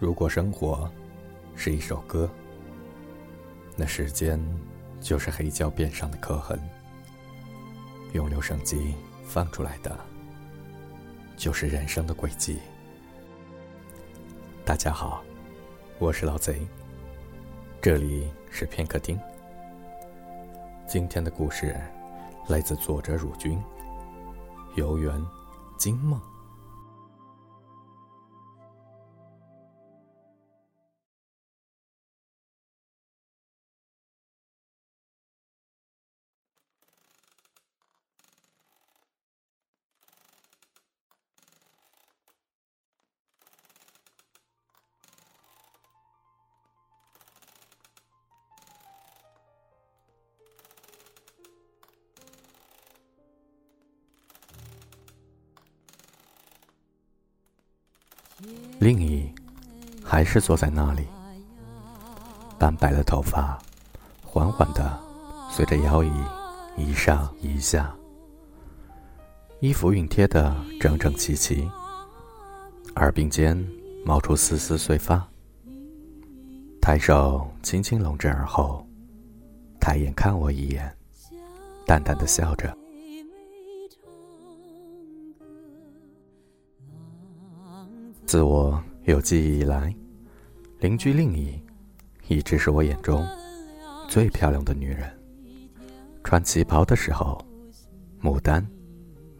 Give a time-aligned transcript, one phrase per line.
[0.00, 0.90] 如果生活
[1.54, 2.28] 是一首歌，
[3.76, 4.40] 那时间
[5.00, 6.60] 就是黑胶边上的刻痕，
[8.12, 8.94] 用留声机
[9.24, 9.96] 放出来的
[11.36, 12.58] 就是人生的轨迹。
[14.64, 15.22] 大家好，
[16.00, 16.66] 我是老贼，
[17.80, 19.18] 这里是片刻听。
[20.88, 21.74] 今天的故事
[22.48, 23.62] 来自作者汝君，
[24.74, 25.24] 游园
[25.78, 26.20] 惊梦。
[58.78, 59.32] 另一
[60.02, 61.06] 还是坐在那里，
[62.58, 63.58] 斑白的头发
[64.22, 64.98] 缓缓的
[65.50, 66.10] 随着摇椅
[66.76, 67.94] 一上一下，
[69.60, 71.70] 衣服熨贴的整整齐齐，
[72.96, 73.56] 耳鬓间
[74.04, 75.26] 冒出丝丝碎发。
[76.80, 78.86] 抬手轻轻拢着耳后，
[79.80, 80.94] 抬眼看我一眼，
[81.86, 82.76] 淡淡的笑着。
[88.34, 89.94] 自我有记忆以来，
[90.80, 91.56] 邻居令仪
[92.26, 93.24] 一直是我眼中
[94.08, 95.08] 最漂亮的女人。
[96.24, 97.40] 穿旗袍的时候，
[98.20, 98.66] 牡丹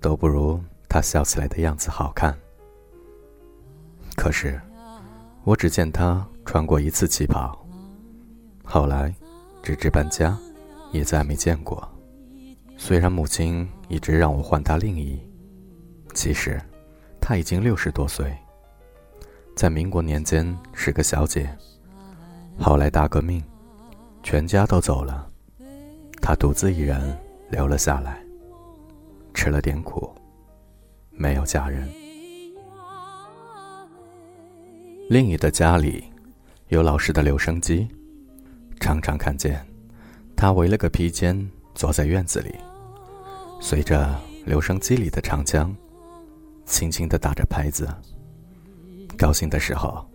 [0.00, 0.58] 都不如
[0.88, 2.34] 她笑起来的样子好看。
[4.16, 4.58] 可是，
[5.44, 7.62] 我只见她穿过一次旗袍，
[8.64, 9.14] 后来
[9.62, 10.34] 直至搬家，
[10.92, 11.86] 也再没见过。
[12.78, 15.20] 虽然母亲一直让我唤她令仪，
[16.14, 16.58] 其实
[17.20, 18.34] 她已经六十多岁。
[19.58, 21.52] 在民国年间是个小姐，
[22.60, 23.42] 后来大革命，
[24.22, 25.28] 全家都走了，
[26.22, 27.18] 她独自一人
[27.50, 28.24] 留了下来，
[29.34, 30.08] 吃了点苦，
[31.10, 31.88] 没有嫁人。
[35.10, 36.04] 另一的家里
[36.68, 37.88] 有老式的留声机，
[38.78, 39.66] 常常看见
[40.36, 42.54] 她围了个披肩坐在院子里，
[43.58, 44.16] 随着
[44.46, 45.74] 留声机里的长腔，
[46.64, 47.88] 轻轻的打着拍子。
[49.18, 50.08] 高兴的时候，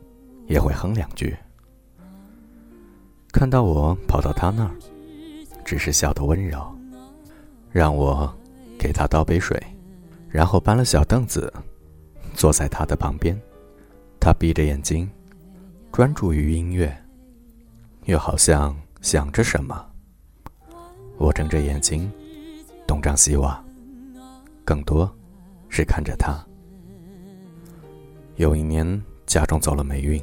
[0.48, 1.36] 也会哼两句。
[3.34, 4.72] 看到我跑到他那儿，
[5.66, 6.74] 只是笑得温柔，
[7.70, 8.34] 让我
[8.80, 9.62] 给他倒杯水，
[10.30, 11.52] 然后搬了小凳子，
[12.34, 13.38] 坐在他的旁边。
[14.22, 15.10] 他闭着眼睛，
[15.92, 16.96] 专注于音乐，
[18.06, 19.86] 又好像想着什么。
[21.18, 22.10] 我睁着眼睛，
[22.88, 23.62] 东张西望，
[24.64, 25.14] 更多
[25.68, 26.42] 是看着他。
[28.36, 30.20] 有一年，家中走了霉运，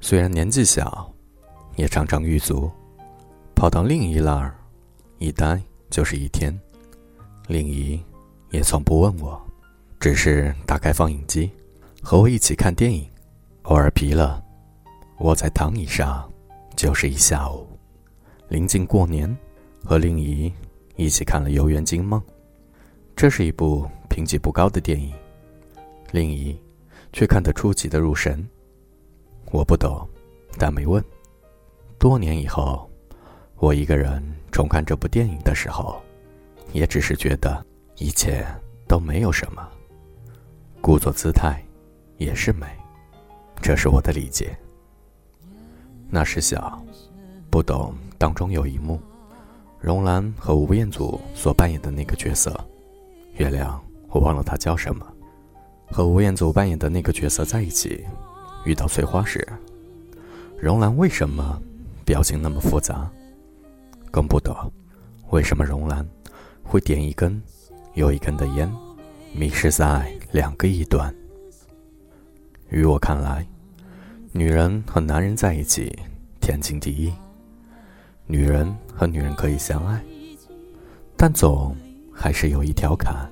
[0.00, 1.10] 虽然年纪小，
[1.76, 2.70] 也常常遇足，
[3.54, 4.54] 跑到另一那儿，
[5.18, 6.54] 一待就是一天。
[7.48, 7.98] 令仪
[8.50, 9.40] 也从不问我，
[9.98, 11.50] 只是打开放映机，
[12.02, 13.08] 和我一起看电影。
[13.62, 14.44] 偶尔疲了，
[15.18, 16.30] 窝在躺椅上，
[16.76, 17.66] 就是一下午。
[18.48, 19.34] 临近过年，
[19.84, 20.52] 和令仪
[20.96, 22.20] 一起看了《游园惊梦》，
[23.16, 25.14] 这是一部评级不高的电影。
[26.12, 26.54] 令仪。
[27.16, 28.46] 却看得出奇的入神。
[29.50, 30.06] 我不懂，
[30.58, 31.02] 但没问。
[31.98, 32.90] 多年以后，
[33.54, 34.22] 我一个人
[34.52, 35.98] 重看这部电影的时候，
[36.74, 37.64] 也只是觉得
[37.96, 38.46] 一切
[38.86, 39.66] 都没有什么。
[40.82, 41.64] 故作姿态，
[42.18, 42.66] 也是美，
[43.62, 44.54] 这是我的理解。
[46.10, 46.84] 那时小，
[47.48, 49.00] 不懂当中有一幕，
[49.80, 52.54] 荣兰和吴彦祖所扮演的那个角色，
[53.38, 53.74] 原谅
[54.10, 55.15] 我忘了他叫什么。
[55.90, 58.04] 和吴彦祖扮演的那个角色在一起，
[58.64, 59.46] 遇到翠花时，
[60.60, 61.60] 荣兰为什么
[62.04, 63.10] 表情那么复杂？
[64.10, 64.54] 更不懂
[65.30, 66.06] 为什么荣兰
[66.62, 67.42] 会点一根
[67.94, 68.72] 又一根的烟，
[69.34, 71.14] 迷失在两个一端。
[72.70, 73.46] 于我看来，
[74.32, 75.96] 女人和男人在一起
[76.40, 77.12] 天经地义，
[78.26, 80.02] 女人和女人可以相爱，
[81.16, 81.76] 但总
[82.12, 83.30] 还是有一条坎。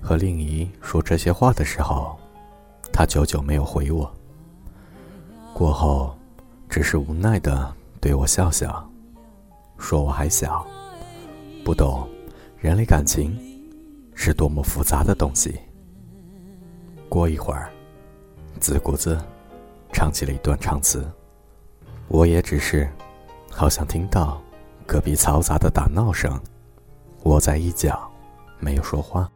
[0.00, 2.18] 和令仪说这些话的时候，
[2.92, 4.10] 他久久没有回我。
[5.52, 6.16] 过后，
[6.68, 8.88] 只是无奈的对我笑笑，
[9.76, 10.66] 说我还小，
[11.64, 12.08] 不懂
[12.58, 13.36] 人类感情
[14.14, 15.58] 是多么复杂的东西。
[17.08, 17.70] 过一会儿，
[18.60, 19.18] 自顾自
[19.92, 21.10] 唱起了一段唱词，
[22.06, 22.88] 我也只是
[23.50, 24.40] 好像听到
[24.86, 26.40] 隔壁嘈杂的打闹声，
[27.24, 28.08] 窝在一角，
[28.60, 29.28] 没有说话。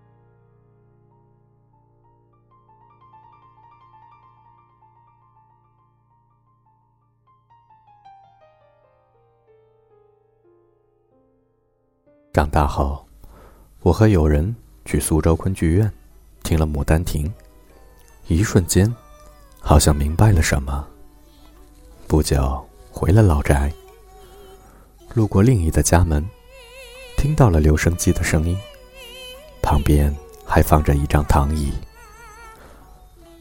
[12.32, 13.06] 长大后，
[13.82, 14.56] 我和友人
[14.86, 15.92] 去苏州昆剧院，
[16.42, 17.26] 听了《牡丹亭》，
[18.26, 18.90] 一瞬间，
[19.60, 20.88] 好像明白了什么。
[22.06, 23.70] 不久回了老宅，
[25.12, 26.26] 路过另一的家门，
[27.18, 28.56] 听到了留声机的声音，
[29.60, 31.70] 旁边还放着一张躺椅。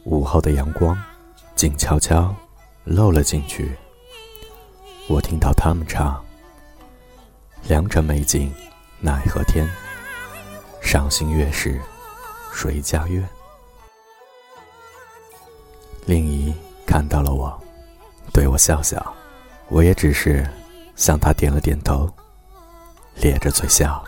[0.04, 0.94] 午后的阳光，
[1.56, 2.34] 静悄悄
[2.84, 3.74] 漏了进去。
[5.08, 6.22] 我听到他们唱
[7.66, 8.52] ：“良辰美景。”
[9.04, 9.68] 奈何天，
[10.80, 11.80] 赏心悦事，
[12.54, 13.28] 谁家院？
[16.06, 16.54] 令仪
[16.86, 17.60] 看到了我，
[18.32, 19.12] 对我笑笑，
[19.70, 20.48] 我也只是
[20.94, 22.08] 向他点了点头，
[23.16, 24.04] 咧着嘴笑。